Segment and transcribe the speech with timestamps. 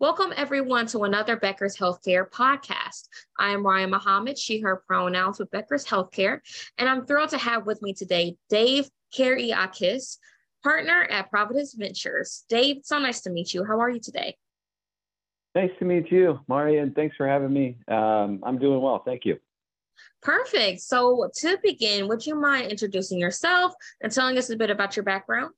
[0.00, 3.08] Welcome, everyone, to another Becker's Healthcare podcast.
[3.36, 6.38] I am Ryan Muhammad, she, her pronouns with Becker's Healthcare,
[6.78, 10.18] and I'm thrilled to have with me today Dave Kariakis,
[10.62, 12.44] partner at Providence Ventures.
[12.48, 13.64] Dave, so nice to meet you.
[13.64, 14.36] How are you today?
[15.56, 17.78] Nice to meet you, Maria, and thanks for having me.
[17.88, 19.02] Um, I'm doing well.
[19.04, 19.40] Thank you.
[20.22, 20.80] Perfect.
[20.80, 25.02] So, to begin, would you mind introducing yourself and telling us a bit about your
[25.02, 25.54] background?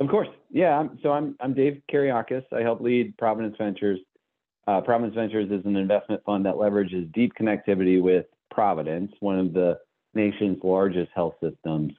[0.00, 0.28] Of course.
[0.50, 0.86] Yeah.
[1.02, 2.44] So I'm, I'm Dave Kariakis.
[2.52, 3.98] I help lead Providence Ventures.
[4.66, 9.52] Uh, Providence Ventures is an investment fund that leverages deep connectivity with Providence, one of
[9.52, 9.78] the
[10.14, 11.92] nation's largest health systems.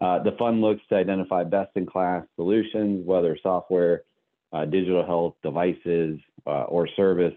[0.00, 4.02] Uh, the fund looks to identify best in class solutions, whether software,
[4.52, 7.34] uh, digital health devices, uh, or service,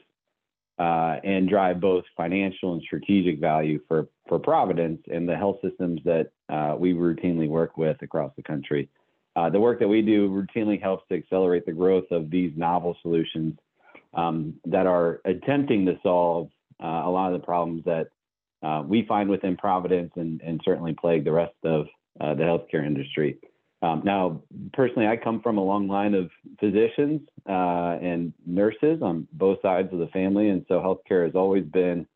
[0.80, 6.02] uh, and drive both financial and strategic value for, for Providence and the health systems
[6.06, 8.90] that uh, we routinely work with across the country.
[9.36, 12.96] Uh, the work that we do routinely helps to accelerate the growth of these novel
[13.02, 13.54] solutions
[14.14, 16.50] um, that are attempting to solve
[16.82, 18.08] uh, a lot of the problems that
[18.64, 21.88] uh, we find within Providence and, and certainly plague the rest of
[22.22, 23.38] uh, the healthcare industry.
[23.82, 24.42] Um, now,
[24.74, 29.92] personally, I come from a long line of physicians uh, and nurses on both sides
[29.92, 32.08] of the family, and so healthcare has always been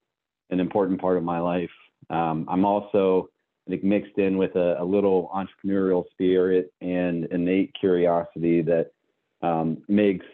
[0.49, 1.69] an important part of my life.
[2.09, 3.29] Um, I'm also
[3.69, 8.91] think mixed in with a, a little entrepreneurial spirit and innate curiosity that
[9.41, 10.25] um, makes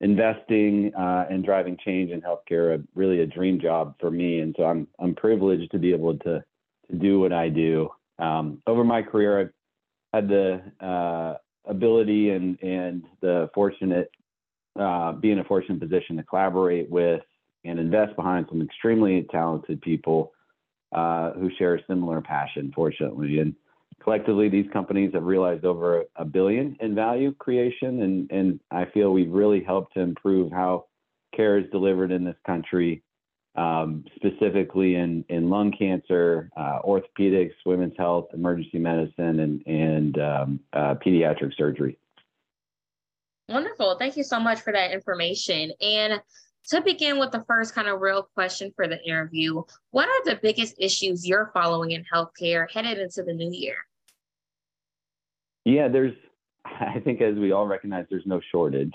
[0.00, 4.40] investing uh, and driving change in healthcare a, really a dream job for me.
[4.40, 6.42] And so I'm I'm privileged to be able to
[6.90, 7.90] to do what I do.
[8.18, 9.50] Um, over my career, I've
[10.14, 11.36] had the uh,
[11.68, 14.10] ability and and the fortunate
[14.78, 17.22] uh, be in a fortunate position to collaborate with
[17.64, 20.32] and invest behind some extremely talented people
[20.92, 23.38] uh, who share a similar passion, fortunately.
[23.38, 23.54] And
[24.02, 28.02] collectively, these companies have realized over a billion in value creation.
[28.02, 30.86] And, and I feel we've really helped to improve how
[31.34, 33.02] care is delivered in this country,
[33.54, 40.60] um, specifically in, in lung cancer, uh, orthopedics, women's health, emergency medicine, and, and um,
[40.72, 41.98] uh, pediatric surgery.
[43.48, 43.96] Wonderful.
[43.98, 45.72] Thank you so much for that information.
[45.80, 46.20] And
[46.68, 50.38] to begin with the first kind of real question for the interview, what are the
[50.42, 53.76] biggest issues you're following in healthcare headed into the new year?
[55.64, 56.14] Yeah, there's,
[56.64, 58.94] I think as we all recognize, there's no shortage.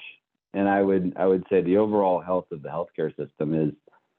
[0.53, 3.73] And I would, I would say the overall health of the healthcare system is,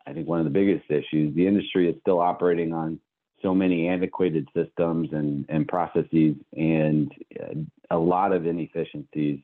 [0.06, 1.34] I think, one of the biggest issues.
[1.34, 2.98] The industry is still operating on
[3.40, 7.54] so many antiquated systems and, and processes and uh,
[7.90, 9.38] a lot of inefficiencies,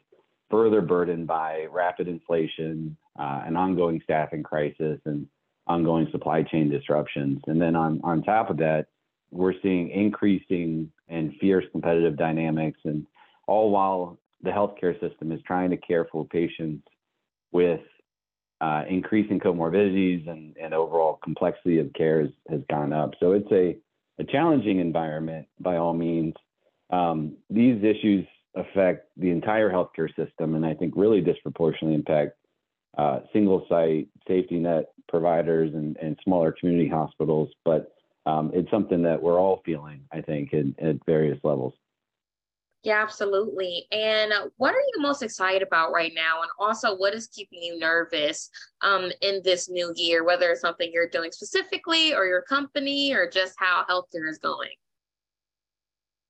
[0.51, 5.27] further burdened by rapid inflation, uh, an ongoing staffing crisis and
[5.67, 7.41] ongoing supply chain disruptions.
[7.47, 8.87] And then on, on top of that,
[9.31, 13.07] we're seeing increasing and fierce competitive dynamics, and
[13.47, 16.87] all while the healthcare system is trying to care for patients
[17.53, 17.81] with
[18.61, 23.13] uh, increasing comorbidities and, and overall complexity of care has, has gone up.
[23.21, 23.77] So it's a,
[24.19, 26.35] a challenging environment by all means.
[26.91, 32.33] Um, these issues affect the entire healthcare system and I think really disproportionately impact
[32.99, 37.93] uh, single site safety net providers and, and smaller community hospitals, but
[38.27, 41.75] um, it's something that we're all feeling, I think, in, at various levels.
[42.83, 43.87] Yeah, absolutely.
[43.93, 46.41] And what are you most excited about right now?
[46.41, 48.49] And also, what is keeping you nervous
[48.81, 53.29] um, in this new year, whether it's something you're doing specifically or your company or
[53.29, 54.71] just how healthcare is going?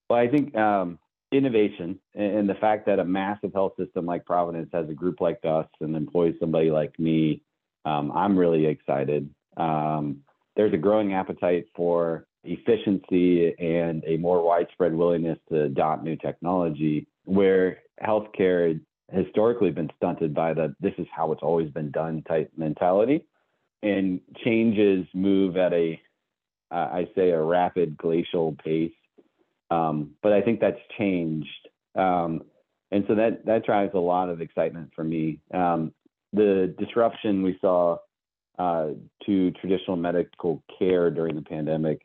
[0.09, 0.99] Well, I think um,
[1.33, 5.41] innovation and the fact that a massive health system like Providence has a group like
[5.45, 7.43] us and employs somebody like me,
[7.85, 9.33] um, I'm really excited.
[9.57, 10.23] Um,
[10.57, 17.07] there's a growing appetite for efficiency and a more widespread willingness to adopt new technology
[17.25, 18.81] where healthcare
[19.13, 23.25] historically been stunted by the this is how it's always been done type mentality
[23.83, 26.01] and changes move at a
[26.71, 28.93] uh, I say a rapid glacial pace
[29.71, 31.69] um, but I think that's changed.
[31.95, 32.43] Um,
[32.91, 35.39] and so that, that drives a lot of excitement for me.
[35.53, 35.93] Um,
[36.33, 37.99] the disruption we saw
[38.59, 38.89] uh,
[39.27, 42.03] to traditional medical care during the pandemic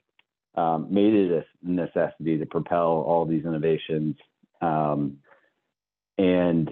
[0.55, 4.15] um, made it a necessity to propel all these innovations.
[4.61, 5.17] Um,
[6.17, 6.71] and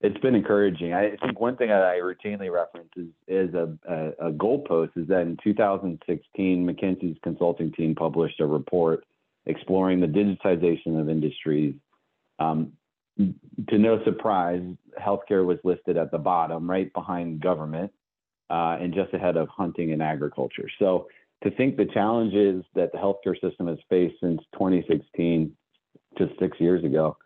[0.00, 0.94] it's been encouraging.
[0.94, 5.06] I think one thing that I routinely reference is, is a, a, a goalpost is
[5.08, 9.04] that in 2016, McKinsey's consulting team published a report
[9.46, 11.74] exploring the digitization of industries.
[12.38, 12.72] Um,
[13.18, 14.62] to no surprise,
[14.98, 17.92] healthcare was listed at the bottom, right behind government,
[18.48, 20.68] uh, and just ahead of hunting and agriculture.
[20.78, 21.08] So
[21.42, 25.54] to think the challenges that the healthcare system has faced since 2016,
[26.18, 27.16] just six years ago,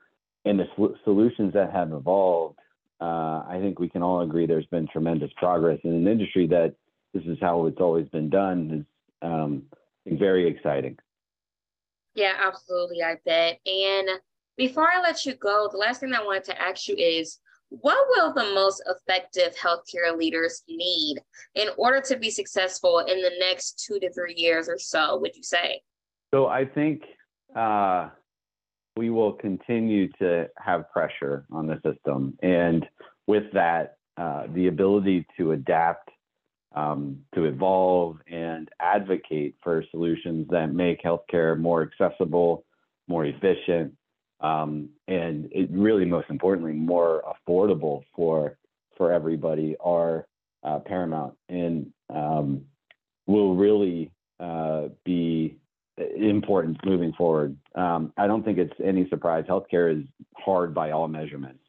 [0.44, 0.66] and the
[1.04, 2.58] solutions that have evolved
[3.00, 6.74] uh, I think we can all agree there's been tremendous progress in an industry that
[7.12, 8.86] this is how it's always been done is
[9.22, 9.62] um,
[10.06, 10.96] very exciting.
[12.14, 13.02] Yeah, absolutely.
[13.02, 13.58] I bet.
[13.66, 14.08] And
[14.56, 17.38] before I let you go, the last thing I wanted to ask you is
[17.70, 21.18] what will the most effective healthcare leaders need
[21.54, 25.34] in order to be successful in the next two to three years or so, would
[25.34, 25.80] you say?
[26.32, 27.02] So I think
[27.56, 28.10] uh,
[28.96, 32.38] we will continue to have pressure on the system.
[32.42, 32.86] And
[33.26, 36.10] with that, uh, the ability to adapt,
[36.74, 42.64] um, to evolve, and advocate for solutions that make healthcare more accessible,
[43.08, 43.92] more efficient,
[44.40, 48.56] um, and really, most importantly, more affordable for
[48.96, 50.26] for everybody are
[50.62, 52.62] uh, paramount and um,
[53.26, 54.10] will really
[54.40, 55.56] uh, be
[56.16, 57.56] important moving forward.
[57.74, 59.44] Um, I don't think it's any surprise.
[59.48, 60.04] Healthcare is
[60.36, 61.60] hard by all measurements.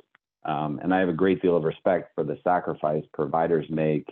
[0.45, 4.07] Um, and I have a great deal of respect for the sacrifice providers make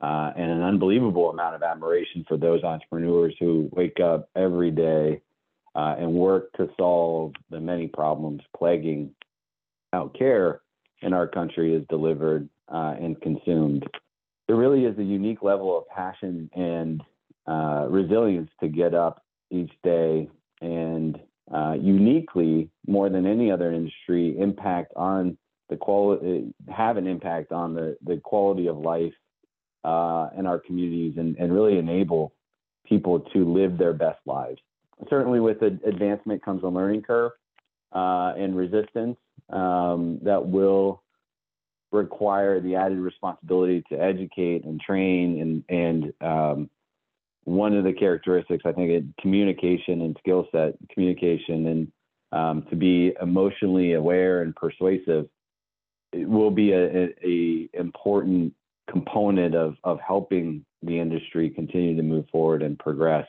[0.00, 5.20] uh, and an unbelievable amount of admiration for those entrepreneurs who wake up every day
[5.74, 9.10] uh, and work to solve the many problems plaguing
[9.92, 10.60] how care
[11.02, 13.86] in our country is delivered uh, and consumed.
[14.46, 17.02] There really is a unique level of passion and
[17.46, 20.28] uh, resilience to get up each day
[20.60, 21.18] and
[21.52, 25.36] uh, uniquely more than any other industry impact on
[25.70, 29.12] the quality have an impact on the the quality of life
[29.84, 32.34] uh, in our communities and, and really enable
[32.86, 34.60] people to live their best lives.
[35.08, 37.32] Certainly, with advancement comes a learning curve
[37.92, 39.16] uh, and resistance
[39.50, 41.02] um, that will
[41.92, 46.70] require the added responsibility to educate and train and and um,
[47.44, 51.92] one of the characteristics I think it communication and skill set, communication and
[52.30, 55.28] um, to be emotionally aware and persuasive
[56.12, 58.54] it will be a, a, a, important
[58.90, 63.26] component of of helping the industry continue to move forward and progress,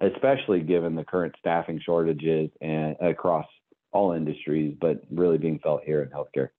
[0.00, 3.46] especially given the current staffing shortages and across
[3.92, 6.50] all industries, but really being felt here in healthcare.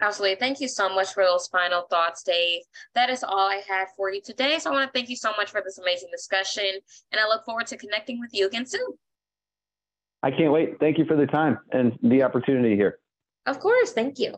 [0.00, 0.36] Absolutely.
[0.36, 2.62] Thank you so much for those final thoughts, Dave.
[2.94, 4.58] That is all I had for you today.
[4.58, 6.68] So I want to thank you so much for this amazing discussion,
[7.12, 8.88] and I look forward to connecting with you again soon.
[10.22, 10.78] I can't wait.
[10.80, 12.98] Thank you for the time and the opportunity here.
[13.46, 13.92] Of course.
[13.92, 14.34] Thank you.